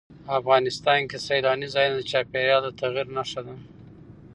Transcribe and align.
افغانستان 0.39 0.99
کې 1.09 1.17
سیلاني 1.27 1.67
ځایونه 1.75 1.95
د 1.99 2.03
چاپېریال 2.11 2.61
د 2.63 2.67
تغیر 2.79 3.07
نښه 3.15 3.41
ده. 3.47 3.55